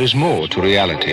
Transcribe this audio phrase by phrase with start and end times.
[0.00, 1.12] is more to reality.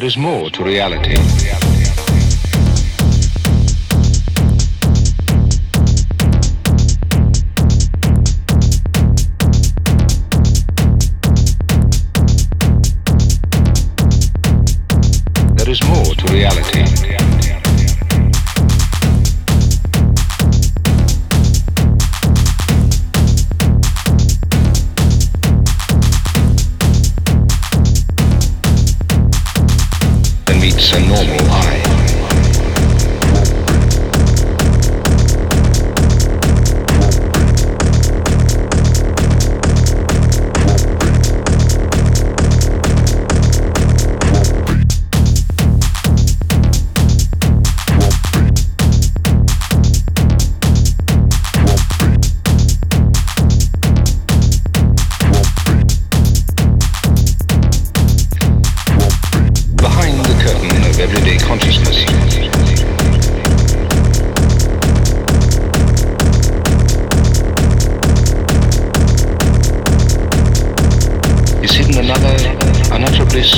[0.00, 1.14] There is more to reality.
[15.54, 16.89] There is more to reality.
[30.92, 31.69] A normal eye.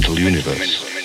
[0.00, 0.99] Mental universe.